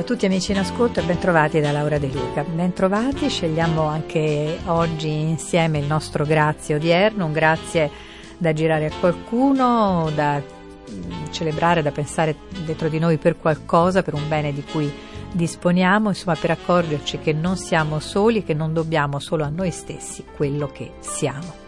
A 0.00 0.02
tutti 0.02 0.24
amici 0.24 0.52
in 0.52 0.58
ascolto 0.58 1.00
e 1.00 1.02
bentrovati 1.02 1.60
da 1.60 1.72
Laura 1.72 1.98
De 1.98 2.06
Luca. 2.06 2.42
Bentrovati, 2.42 3.28
scegliamo 3.28 3.82
anche 3.82 4.58
oggi 4.64 5.10
insieme 5.10 5.78
il 5.78 5.84
nostro 5.84 6.24
grazie 6.24 6.76
odierno, 6.76 7.26
un 7.26 7.32
grazie 7.32 7.90
da 8.38 8.54
girare 8.54 8.86
a 8.86 8.92
qualcuno, 8.98 10.10
da 10.14 10.40
mm, 10.40 11.26
celebrare, 11.30 11.82
da 11.82 11.90
pensare 11.90 12.34
dentro 12.64 12.88
di 12.88 12.98
noi 12.98 13.18
per 13.18 13.36
qualcosa, 13.36 14.02
per 14.02 14.14
un 14.14 14.26
bene 14.26 14.54
di 14.54 14.64
cui 14.64 14.90
disponiamo, 15.32 16.08
insomma 16.08 16.34
per 16.34 16.52
accorgerci 16.52 17.18
che 17.18 17.34
non 17.34 17.58
siamo 17.58 18.00
soli, 18.00 18.42
che 18.42 18.54
non 18.54 18.72
dobbiamo 18.72 19.18
solo 19.18 19.44
a 19.44 19.50
noi 19.50 19.70
stessi 19.70 20.24
quello 20.34 20.68
che 20.68 20.92
siamo. 21.00 21.58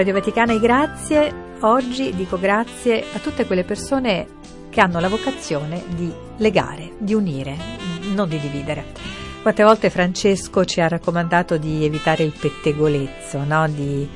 Radio 0.00 0.14
Vaticana 0.14 0.56
grazie. 0.56 1.30
Oggi 1.60 2.14
dico 2.14 2.38
grazie 2.38 3.04
a 3.12 3.18
tutte 3.18 3.44
quelle 3.44 3.64
persone 3.64 4.26
che 4.70 4.80
hanno 4.80 4.98
la 4.98 5.10
vocazione 5.10 5.84
di 5.88 6.10
legare, 6.38 6.92
di 6.96 7.12
unire, 7.12 7.54
non 8.14 8.26
di 8.26 8.40
dividere. 8.40 8.82
Quante 9.42 9.62
volte 9.62 9.90
Francesco 9.90 10.64
ci 10.64 10.80
ha 10.80 10.88
raccomandato 10.88 11.58
di 11.58 11.84
evitare 11.84 12.22
il 12.22 12.32
pettegolezzo, 12.32 13.44
no? 13.44 13.68
di 13.68 14.08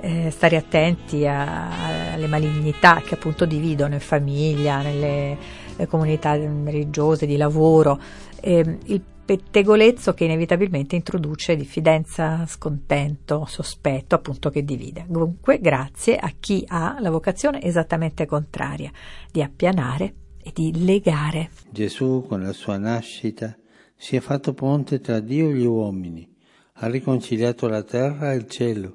eh, 0.00 0.30
stare 0.30 0.56
attenti 0.56 1.26
a, 1.26 2.12
alle 2.12 2.28
malignità 2.28 3.02
che 3.04 3.14
appunto 3.14 3.44
dividono 3.44 3.94
in 3.94 4.00
famiglia, 4.00 4.80
nelle 4.80 5.36
eh, 5.76 5.86
comunità 5.86 6.34
religiose, 6.34 7.26
di 7.26 7.36
lavoro. 7.36 7.98
Eh, 8.40 8.78
il 8.84 9.02
pettegolezzo 9.24 10.14
che 10.14 10.24
inevitabilmente 10.24 10.96
introduce 10.96 11.56
diffidenza, 11.56 12.44
scontento, 12.46 13.44
sospetto, 13.46 14.14
appunto 14.14 14.50
che 14.50 14.64
divide. 14.64 15.06
Dunque, 15.08 15.60
grazie 15.60 16.16
a 16.16 16.32
chi 16.38 16.64
ha 16.66 16.96
la 16.98 17.10
vocazione 17.10 17.62
esattamente 17.62 18.26
contraria, 18.26 18.90
di 19.30 19.42
appianare 19.42 20.14
e 20.42 20.50
di 20.52 20.84
legare. 20.84 21.50
Gesù 21.70 22.24
con 22.26 22.42
la 22.42 22.52
sua 22.52 22.76
nascita 22.76 23.56
si 23.96 24.16
è 24.16 24.20
fatto 24.20 24.52
ponte 24.52 25.00
tra 25.00 25.20
Dio 25.20 25.50
e 25.50 25.54
gli 25.54 25.64
uomini, 25.64 26.28
ha 26.74 26.88
riconciliato 26.88 27.68
la 27.68 27.84
terra 27.84 28.32
e 28.32 28.36
il 28.36 28.48
cielo, 28.48 28.94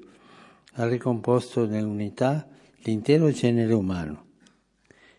ha 0.74 0.88
ricomposto 0.88 1.66
nell'unità 1.66 2.48
l'intero 2.82 3.32
genere 3.32 3.74
umano. 3.74 4.26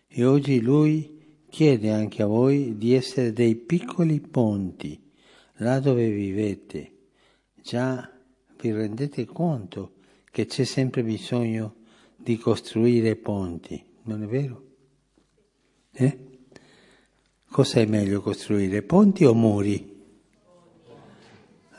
E 0.07 0.23
oggi 0.23 0.61
lui 0.61 1.18
chiede 1.49 1.91
anche 1.91 2.21
a 2.21 2.27
voi 2.27 2.77
di 2.77 2.93
essere 2.93 3.33
dei 3.33 3.55
piccoli 3.55 4.19
ponti 4.19 5.07
là 5.59 5.79
dove 5.79 6.09
vivete. 6.09 6.91
Già 7.61 8.09
vi 8.61 8.71
rendete 8.71 9.25
conto 9.25 9.93
che 10.31 10.45
c'è 10.45 10.63
sempre 10.63 11.03
bisogno 11.03 11.75
di 12.15 12.37
costruire 12.37 13.15
ponti, 13.15 13.83
non 14.03 14.23
è 14.23 14.25
vero? 14.25 14.63
Eh? 15.91 16.27
Cosa 17.49 17.79
è 17.79 17.85
meglio 17.85 18.21
costruire, 18.21 18.83
ponti 18.83 19.25
o 19.25 19.33
muri? 19.33 19.97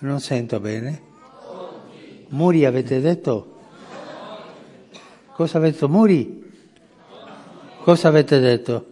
Non 0.00 0.20
sento 0.20 0.58
bene. 0.60 1.08
Muri 2.28 2.64
avete 2.64 3.00
detto? 3.00 3.58
Cosa 5.32 5.58
avete 5.58 5.72
detto? 5.72 5.88
Muri? 5.88 6.52
Cosa 7.82 8.08
avete 8.08 8.40
detto? 8.40 8.89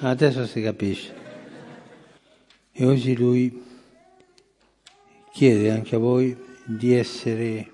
Adesso 0.00 0.46
si 0.46 0.60
capisce. 0.60 1.14
E 2.70 2.84
oggi 2.84 3.16
lui 3.16 3.64
chiede 5.32 5.70
anche 5.70 5.96
a 5.96 5.98
voi 5.98 6.36
di 6.66 6.92
essere 6.92 7.72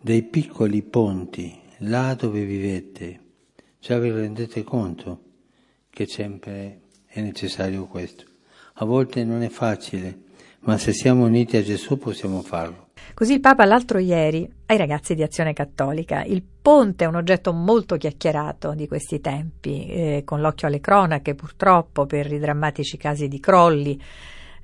dei 0.00 0.22
piccoli 0.22 0.82
ponti 0.82 1.58
là 1.78 2.14
dove 2.14 2.44
vivete. 2.44 3.20
Già 3.80 3.98
vi 3.98 4.12
rendete 4.12 4.62
conto 4.62 5.22
che 5.90 6.06
sempre 6.06 6.82
è 7.06 7.20
necessario 7.20 7.86
questo. 7.86 8.24
A 8.74 8.84
volte 8.84 9.24
non 9.24 9.42
è 9.42 9.48
facile, 9.48 10.22
ma 10.60 10.78
se 10.78 10.92
siamo 10.92 11.24
uniti 11.24 11.56
a 11.56 11.62
Gesù 11.62 11.98
possiamo 11.98 12.42
farlo. 12.42 12.88
Così 13.14 13.34
il 13.34 13.40
Papa 13.40 13.64
l'altro 13.64 13.98
ieri 13.98 14.48
ai 14.66 14.76
ragazzi 14.76 15.14
di 15.14 15.22
Azione 15.22 15.52
Cattolica. 15.52 16.22
Il 16.22 16.42
ponte 16.42 17.04
è 17.04 17.08
un 17.08 17.16
oggetto 17.16 17.52
molto 17.52 17.96
chiacchierato 17.96 18.74
di 18.74 18.86
questi 18.86 19.20
tempi, 19.20 19.86
eh, 19.86 20.22
con 20.24 20.40
l'occhio 20.40 20.68
alle 20.68 20.80
cronache 20.80 21.34
purtroppo 21.34 22.06
per 22.06 22.32
i 22.32 22.38
drammatici 22.38 22.96
casi 22.96 23.26
di 23.26 23.40
crolli. 23.40 24.00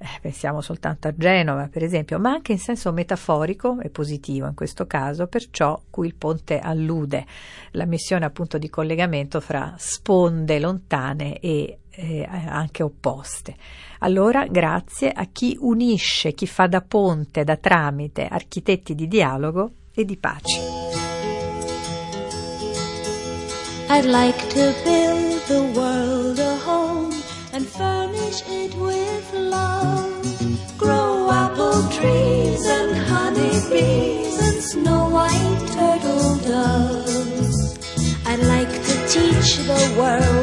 Eh, 0.04 0.18
pensiamo 0.20 0.60
soltanto 0.60 1.08
a 1.08 1.14
Genova, 1.16 1.66
per 1.68 1.82
esempio, 1.82 2.18
ma 2.18 2.28
anche 2.28 2.52
in 2.52 2.58
senso 2.58 2.92
metaforico 2.92 3.80
e 3.80 3.88
positivo 3.88 4.46
in 4.46 4.54
questo 4.54 4.86
caso, 4.86 5.28
per 5.28 5.48
ciò 5.48 5.80
cui 5.88 6.08
il 6.08 6.14
ponte 6.14 6.58
allude, 6.58 7.24
la 7.70 7.86
missione 7.86 8.26
appunto 8.26 8.58
di 8.58 8.68
collegamento 8.68 9.40
fra 9.40 9.74
sponde 9.78 10.58
lontane 10.58 11.38
e 11.38 11.78
eh, 11.88 12.28
anche 12.28 12.82
opposte. 12.82 13.56
Allora, 14.00 14.46
grazie 14.46 15.10
a 15.10 15.24
chi 15.32 15.56
unisce, 15.58 16.34
chi 16.34 16.46
fa 16.46 16.66
da 16.66 16.82
ponte, 16.82 17.42
da 17.42 17.56
tramite, 17.56 18.26
architetti 18.26 18.94
di 18.94 19.08
dialogo 19.08 19.70
e 19.94 20.04
di 20.04 20.18
pace. 20.18 20.60
I'd 23.88 24.04
like 24.04 24.38
to 24.48 24.74
build 24.84 25.46
the 25.46 25.72
world 25.74 26.38
a 26.38 26.58
home 26.66 27.14
and 27.52 27.66
it 28.42 28.74
with 28.74 29.32
love. 29.32 30.26
Grow 30.76 31.30
apple 31.30 31.82
trees 31.90 32.66
and 32.66 32.96
honey 32.96 33.56
bees 33.70 34.38
and 34.48 34.62
snow 34.62 35.08
white 35.10 35.62
turtle 35.76 36.36
doves. 36.50 37.78
I'd 38.26 38.42
like 38.54 38.72
to 38.88 38.94
teach 39.14 39.58
the 39.70 39.82
world 39.98 40.33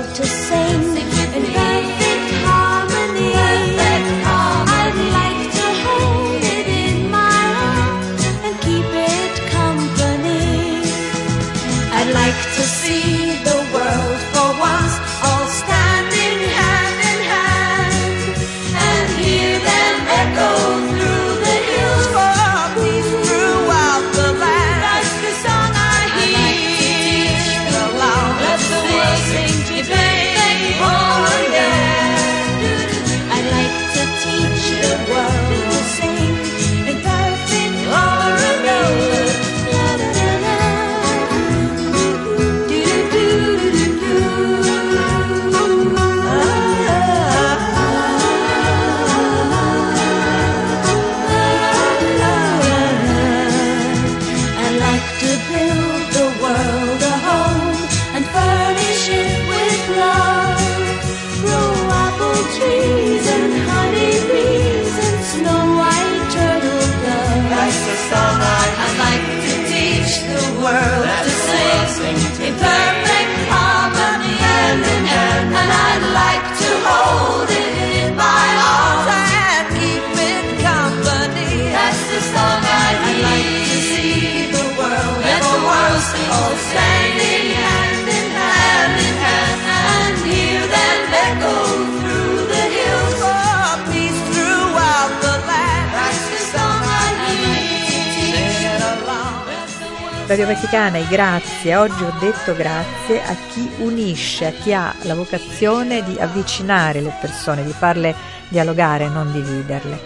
Radio 100.32 100.46
Vaticana 100.46 100.98
e 100.98 101.08
grazie, 101.08 101.76
oggi 101.76 102.04
ho 102.04 102.14
detto 102.18 102.56
grazie 102.56 103.22
a 103.22 103.36
chi 103.50 103.70
unisce, 103.80 104.46
a 104.46 104.52
chi 104.52 104.74
ha 104.74 104.96
la 105.02 105.14
vocazione 105.14 106.06
di 106.06 106.16
avvicinare 106.18 107.02
le 107.02 107.14
persone, 107.20 107.66
di 107.66 107.74
farle 107.74 108.16
dialogare, 108.48 109.10
non 109.10 109.30
dividerle. 109.30 110.00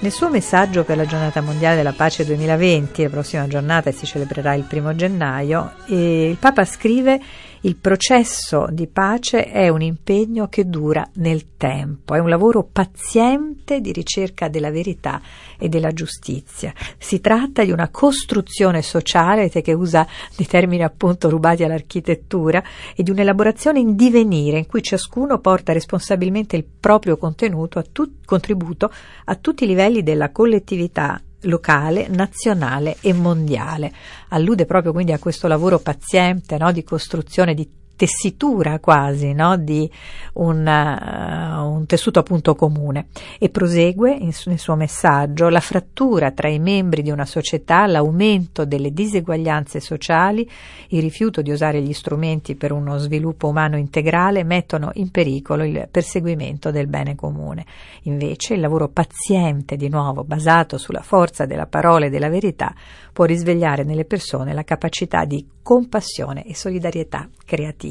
Nel 0.00 0.10
suo 0.10 0.28
messaggio 0.28 0.82
per 0.82 0.96
la 0.96 1.06
giornata 1.06 1.40
mondiale 1.40 1.76
della 1.76 1.92
pace 1.92 2.24
2020, 2.24 3.04
la 3.04 3.08
prossima 3.10 3.46
giornata 3.46 3.92
si 3.92 4.06
celebrerà 4.06 4.54
il 4.54 4.64
primo 4.64 4.92
gennaio, 4.96 5.74
il 5.84 6.36
Papa 6.36 6.64
scrive 6.64 7.20
il 7.62 7.76
processo 7.76 8.68
di 8.70 8.86
pace 8.86 9.44
è 9.44 9.68
un 9.68 9.82
impegno 9.82 10.48
che 10.48 10.66
dura 10.66 11.06
nel 11.16 11.56
tempo, 11.58 12.14
è 12.14 12.18
un 12.18 12.30
lavoro 12.30 12.62
paziente 12.64 13.82
di 13.82 13.92
ricerca 13.92 14.48
della 14.48 14.70
verità 14.70 15.20
e 15.58 15.68
della 15.68 15.92
giustizia. 15.92 16.72
Si 16.96 17.20
tratta 17.20 17.62
di 17.62 17.70
una 17.70 17.90
costruzione 17.90 18.80
sociale 18.80 19.50
che 19.50 19.72
usa 19.74 20.06
dei 20.34 20.46
termini 20.46 20.82
appunto 20.82 21.28
rubati 21.28 21.62
all'architettura 21.62 22.62
e 22.96 23.02
di 23.02 23.10
un'elaborazione 23.10 23.78
in 23.78 23.94
divenire 23.94 24.56
in 24.56 24.66
cui 24.66 24.82
ciascuno 24.82 25.38
porta 25.38 25.74
responsabilmente 25.74 26.56
il 26.56 26.64
proprio 26.64 27.18
contenuto 27.18 27.78
a 27.78 27.84
tu- 27.90 28.20
contributo 28.24 28.90
a 29.26 29.34
tutti 29.34 29.64
i 29.64 29.66
livelli 29.66 30.02
della 30.02 30.30
collettività 30.30 31.20
locale, 31.42 32.08
nazionale 32.08 32.96
e 33.00 33.12
mondiale. 33.12 33.92
Allude 34.28 34.66
proprio 34.66 34.92
quindi 34.92 35.12
a 35.12 35.18
questo 35.18 35.48
lavoro 35.48 35.78
paziente 35.78 36.58
no, 36.58 36.72
di 36.72 36.84
costruzione 36.84 37.54
di 37.54 37.79
tessitura 38.00 38.78
quasi 38.78 39.34
no? 39.34 39.58
di 39.58 39.90
un, 40.34 40.66
uh, 40.66 41.70
un, 41.70 41.84
tessuto 41.84 42.20
appunto 42.20 42.54
comune 42.54 43.08
e 43.38 43.50
prosegue 43.50 44.10
in, 44.10 44.30
nel 44.46 44.58
suo 44.58 44.74
messaggio 44.74 45.50
la 45.50 45.60
frattura 45.60 46.30
tra 46.30 46.48
i 46.48 46.58
membri 46.58 47.02
di 47.02 47.10
una 47.10 47.26
società, 47.26 47.86
l'aumento 47.86 48.64
delle 48.64 48.94
diseguaglianze 48.94 49.80
sociali, 49.80 50.48
il 50.88 51.02
rifiuto 51.02 51.42
di 51.42 51.50
usare 51.50 51.82
gli 51.82 51.92
strumenti 51.92 52.54
per 52.54 52.72
uno 52.72 52.96
sviluppo 52.96 53.48
umano 53.48 53.76
integrale 53.76 54.44
mettono 54.44 54.92
in 54.94 55.10
pericolo 55.10 55.62
il 55.64 55.86
perseguimento 55.90 56.70
del 56.70 56.86
bene 56.86 57.14
comune. 57.14 57.66
Invece 58.04 58.54
il 58.54 58.60
lavoro 58.60 58.88
paziente, 58.88 59.76
di 59.76 59.90
nuovo 59.90 60.24
basato 60.24 60.78
sulla 60.78 61.02
forza 61.02 61.44
della 61.44 61.66
parola 61.66 62.06
e 62.06 62.10
della 62.10 62.30
verità, 62.30 62.72
può 63.12 63.26
risvegliare 63.26 63.82
nelle 63.82 64.06
persone 64.06 64.54
la 64.54 64.64
capacità 64.64 65.26
di 65.26 65.46
compassione 65.62 66.44
e 66.46 66.54
solidarietà 66.54 67.28
creativa. 67.44 67.89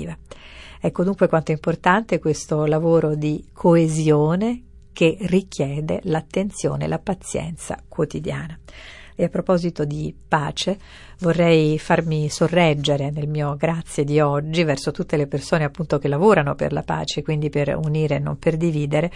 Ecco 0.81 1.03
dunque 1.03 1.27
quanto 1.27 1.51
è 1.51 1.55
importante 1.55 2.19
questo 2.19 2.65
lavoro 2.65 3.15
di 3.15 3.49
coesione 3.51 4.63
che 4.93 5.17
richiede 5.21 5.99
l'attenzione 6.03 6.85
e 6.85 6.87
la 6.87 6.99
pazienza 6.99 7.81
quotidiana. 7.87 8.57
E 9.15 9.25
a 9.25 9.29
proposito 9.29 9.83
di 9.83 10.15
pace, 10.27 10.77
vorrei 11.19 11.77
farmi 11.77 12.29
sorreggere 12.29 13.09
nel 13.09 13.27
mio 13.27 13.57
grazie 13.57 14.05
di 14.05 14.21
oggi 14.21 14.63
verso 14.63 14.91
tutte 14.91 15.17
le 15.17 15.27
persone 15.27 15.65
appunto 15.65 15.99
che 15.99 16.07
lavorano 16.07 16.55
per 16.55 16.71
la 16.71 16.83
pace, 16.83 17.21
quindi 17.21 17.49
per 17.49 17.75
unire 17.75 18.15
e 18.15 18.19
non 18.19 18.39
per 18.39 18.55
dividere, 18.55 19.11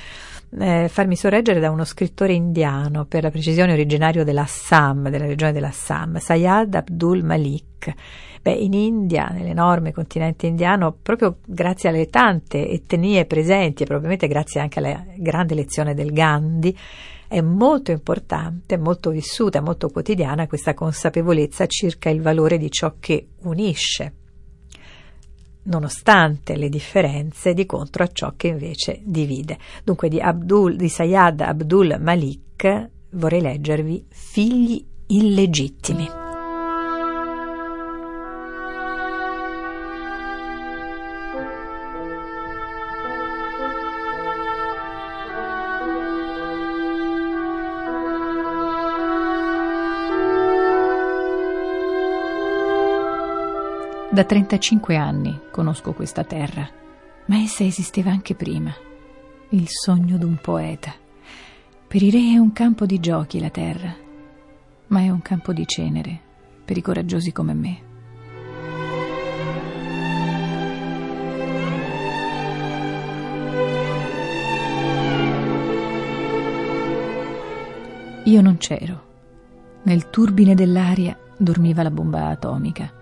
eh, 0.59 0.89
farmi 0.89 1.15
sorreggere 1.15 1.61
da 1.61 1.69
uno 1.69 1.85
scrittore 1.85 2.33
indiano, 2.33 3.05
per 3.05 3.23
la 3.23 3.31
precisione 3.31 3.71
originario 3.71 4.25
dell'Assam, 4.25 5.09
della 5.09 5.25
regione 5.25 5.53
dell'Assam, 5.53 6.17
Sayad 6.17 6.75
Abdul 6.75 7.23
Malik. 7.23 7.93
Beh, 8.43 8.51
in 8.51 8.73
India, 8.73 9.29
nell'enorme 9.29 9.93
continente 9.93 10.47
indiano, 10.47 10.93
proprio 11.01 11.37
grazie 11.45 11.87
alle 11.87 12.09
tante 12.09 12.67
etnie 12.67 13.23
presenti 13.23 13.83
e 13.83 13.85
probabilmente 13.85 14.27
grazie 14.27 14.59
anche 14.59 14.79
alla 14.79 15.01
grande 15.15 15.55
lezione 15.55 15.93
del 15.93 16.11
Gandhi, 16.11 16.77
è 17.29 17.39
molto 17.39 17.91
importante, 17.91 18.75
molto 18.75 19.11
vissuta, 19.11 19.61
molto 19.61 19.87
quotidiana 19.87 20.47
questa 20.47 20.73
consapevolezza 20.73 21.67
circa 21.67 22.09
il 22.09 22.21
valore 22.21 22.57
di 22.57 22.69
ciò 22.69 22.95
che 22.99 23.27
unisce, 23.43 24.13
nonostante 25.63 26.57
le 26.57 26.67
differenze 26.67 27.53
di 27.53 27.65
contro 27.65 28.03
a 28.03 28.09
ciò 28.11 28.33
che 28.35 28.47
invece 28.47 28.99
divide. 29.03 29.57
Dunque 29.85 30.09
di, 30.09 30.19
Abdul, 30.19 30.75
di 30.75 30.89
Sayyad 30.89 31.39
Abdul 31.39 31.97
Malik 31.97 32.89
vorrei 33.11 33.39
leggervi 33.39 34.05
Figli 34.09 34.85
illegittimi. 35.07 36.22
Da 54.23 54.29
35 54.29 54.95
anni 54.95 55.37
conosco 55.51 55.91
questa 55.91 56.23
terra, 56.23 56.65
ma 57.25 57.41
essa 57.41 57.65
esisteva 57.65 58.09
anche 58.09 58.35
prima. 58.35 58.73
Il 59.49 59.65
sogno 59.67 60.17
d'un 60.17 60.37
poeta. 60.41 60.93
Per 61.85 62.01
i 62.01 62.09
re 62.09 62.19
è 62.33 62.37
un 62.37 62.53
campo 62.53 62.85
di 62.85 63.01
giochi 63.01 63.41
la 63.41 63.49
terra, 63.49 63.93
ma 64.87 65.01
è 65.01 65.09
un 65.09 65.21
campo 65.21 65.51
di 65.51 65.67
cenere 65.67 66.17
per 66.63 66.77
i 66.77 66.81
coraggiosi 66.81 67.33
come 67.33 67.53
me. 67.53 67.81
Io 78.23 78.41
non 78.41 78.55
c'ero. 78.55 79.03
Nel 79.83 80.09
turbine 80.09 80.55
dell'aria 80.55 81.19
dormiva 81.35 81.83
la 81.83 81.91
bomba 81.91 82.27
atomica 82.27 83.01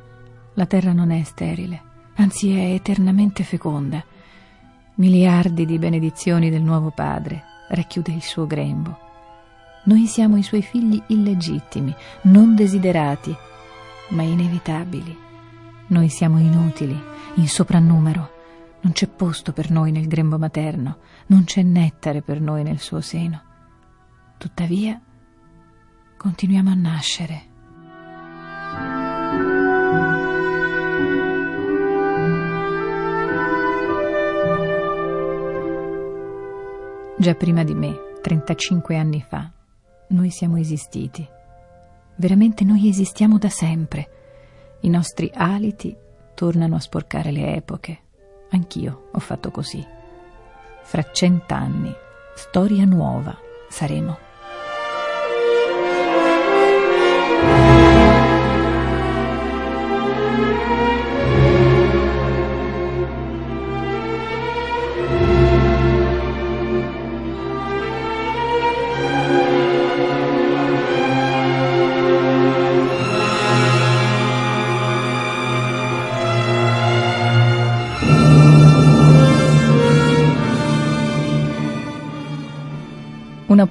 la 0.53 0.65
terra 0.65 0.91
non 0.91 1.11
è 1.11 1.23
sterile, 1.23 1.81
anzi 2.15 2.51
è 2.51 2.73
eternamente 2.73 3.43
feconda. 3.43 4.03
Miliardi 4.95 5.65
di 5.65 5.79
benedizioni 5.79 6.49
del 6.49 6.61
nuovo 6.61 6.91
Padre 6.91 7.43
racchiude 7.69 8.11
il 8.11 8.21
suo 8.21 8.45
grembo. 8.45 8.99
Noi 9.85 10.05
siamo 10.05 10.37
i 10.37 10.43
suoi 10.43 10.61
figli 10.61 11.01
illegittimi, 11.07 11.95
non 12.23 12.53
desiderati, 12.53 13.35
ma 14.09 14.23
inevitabili. 14.23 15.17
Noi 15.87 16.09
siamo 16.09 16.37
inutili, 16.37 16.99
in 17.35 17.47
soprannumero. 17.47 18.39
Non 18.81 18.93
c'è 18.93 19.07
posto 19.07 19.53
per 19.53 19.71
noi 19.71 19.91
nel 19.91 20.07
grembo 20.07 20.37
materno, 20.37 20.97
non 21.27 21.45
c'è 21.45 21.61
nettare 21.61 22.21
per 22.21 22.41
noi 22.41 22.63
nel 22.63 22.79
suo 22.79 22.99
seno. 22.99 23.41
Tuttavia, 24.37 24.99
continuiamo 26.17 26.69
a 26.69 26.75
nascere 26.75 27.49
Già 37.21 37.35
prima 37.35 37.63
di 37.63 37.75
me, 37.75 38.13
35 38.19 38.97
anni 38.97 39.21
fa, 39.21 39.47
noi 40.07 40.31
siamo 40.31 40.57
esistiti. 40.57 41.23
Veramente 42.15 42.63
noi 42.63 42.89
esistiamo 42.89 43.37
da 43.37 43.47
sempre. 43.47 44.09
I 44.79 44.89
nostri 44.89 45.29
aliti 45.31 45.95
tornano 46.33 46.77
a 46.77 46.79
sporcare 46.79 47.29
le 47.29 47.57
epoche. 47.57 47.99
Anch'io 48.49 49.09
ho 49.11 49.19
fatto 49.19 49.51
così. 49.51 49.85
Fra 50.81 51.11
cent'anni, 51.11 51.93
storia 52.33 52.85
nuova 52.85 53.37
saremo. 53.69 54.30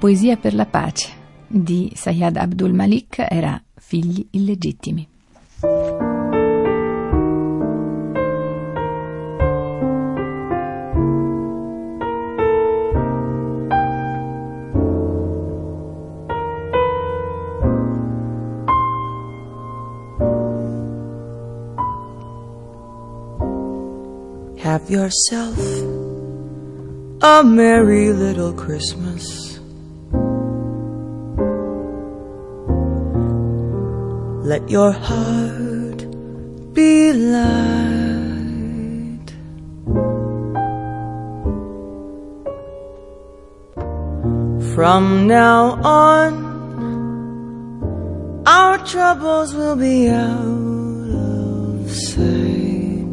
Poesia 0.01 0.39
per 0.39 0.55
la 0.55 0.65
pace 0.65 1.11
di 1.47 1.93
Sayyad 1.95 2.37
Abdul 2.37 2.73
Malik 2.73 3.19
era 3.19 3.63
Figli 3.75 4.27
illegittimi. 4.31 5.07
Have 24.63 24.89
yourself 24.89 25.59
a 27.21 27.43
merry 27.43 28.13
little 28.13 28.55
Christmas. 28.55 29.50
Let 34.51 34.67
your 34.69 34.91
heart 34.91 36.01
be 36.75 37.13
light. 37.13 38.19
From 44.75 45.29
now 45.29 45.79
on, 45.85 46.33
our 48.45 48.77
troubles 48.79 49.55
will 49.55 49.77
be 49.77 50.09
out 50.09 51.11
of 51.15 51.89
sight. 52.11 53.07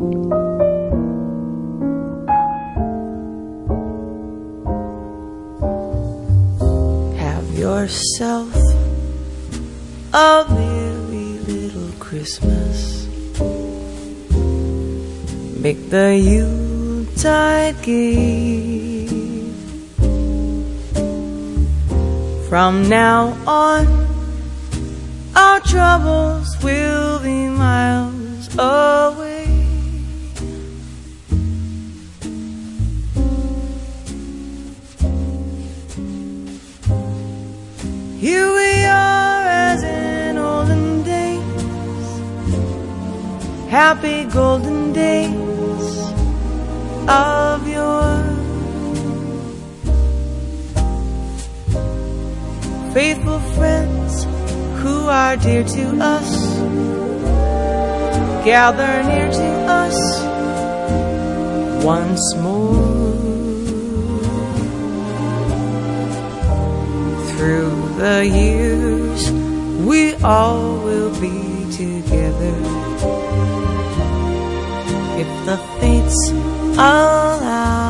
Have 7.23 7.47
yourself 7.65 8.36
Christmas. 12.27 13.07
Make 15.63 15.89
the 15.89 16.17
Yuletide 16.17 17.81
gay. 17.81 19.07
From 22.49 22.89
now 22.89 23.37
on, 23.47 23.87
our 25.37 25.61
troubles 25.61 26.61
will 26.61 27.19
be 27.19 27.47
miles 27.47 28.49
away. 28.59 29.46
Happy 43.77 44.23
golden 44.33 44.91
days 44.91 45.97
of 47.07 47.67
yore. 47.67 48.25
Faithful 52.91 53.39
friends 53.55 54.23
who 54.81 54.97
are 55.07 55.37
dear 55.37 55.63
to 55.63 55.85
us, 56.01 56.29
gather 58.43 58.93
near 59.11 59.29
to 59.29 59.49
us 59.83 59.97
once 61.85 62.25
more. 62.37 63.13
Through 67.29 67.77
the 68.01 68.25
years, 68.25 69.31
we 69.85 70.15
all 70.23 70.79
will 70.79 71.13
be 71.21 71.37
together. 71.77 73.16
If 75.17 75.27
the 75.47 75.57
fates 75.79 76.29
allow, 76.77 77.86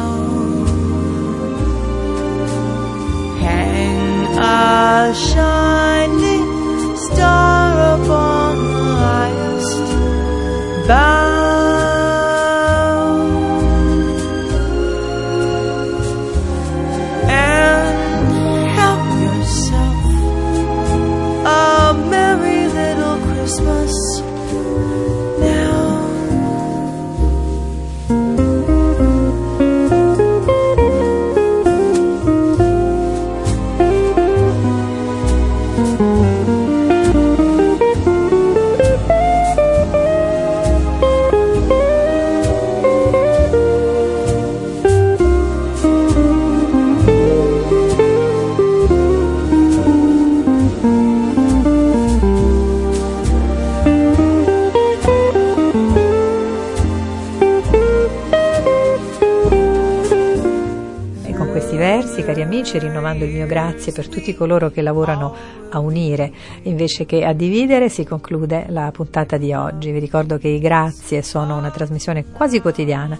amici, 62.67 62.79
rinnovando 62.79 63.23
il 63.23 63.31
mio 63.31 63.47
grazie 63.47 63.93
per 63.93 64.09
tutti 64.09 64.35
coloro 64.35 64.69
che 64.69 64.81
lavorano 64.81 65.33
a 65.69 65.79
unire 65.79 66.31
invece 66.63 67.05
che 67.05 67.23
a 67.23 67.31
dividere, 67.33 67.87
si 67.89 68.03
conclude 68.05 68.65
la 68.69 68.91
puntata 68.91 69.37
di 69.37 69.53
oggi. 69.53 69.91
Vi 69.91 69.99
ricordo 69.99 70.37
che 70.37 70.49
i 70.49 70.59
grazie 70.59 71.21
sono 71.21 71.57
una 71.57 71.71
trasmissione 71.71 72.25
quasi 72.31 72.59
quotidiana, 72.59 73.17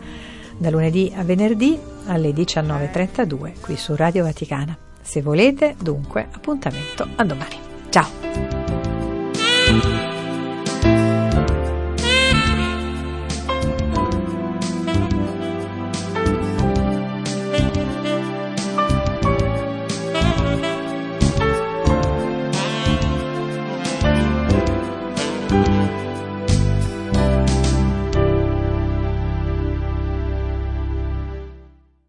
da 0.58 0.70
lunedì 0.70 1.14
a 1.16 1.24
venerdì 1.24 1.80
alle 2.08 2.32
19.32 2.32 3.62
qui 3.62 3.78
su 3.78 3.96
Radio 3.96 4.24
Vaticana. 4.24 4.78
Se 5.02 5.22
volete, 5.22 5.76
dunque, 5.82 6.28
appuntamento 6.30 7.08
a 7.16 7.24
domani. 7.24 7.56
Ciao! 7.90 8.10